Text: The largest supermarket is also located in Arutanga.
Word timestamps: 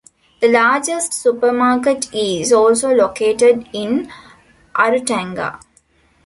The 0.39 0.47
largest 0.51 1.13
supermarket 1.13 2.11
is 2.11 2.51
also 2.51 2.89
located 2.89 3.69
in 3.71 4.11
Arutanga. 4.73 5.59